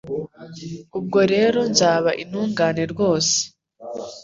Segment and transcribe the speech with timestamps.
[0.97, 3.35] Ubwo rero nzaba intungane rwose